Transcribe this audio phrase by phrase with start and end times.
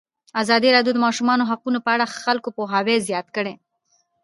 [0.41, 3.53] ازادي راډیو د د ماشومانو حقونه په اړه د خلکو پوهاوی زیات کړی.